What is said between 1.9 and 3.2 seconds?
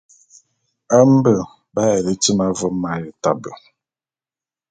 liti ma vôm m'ayiane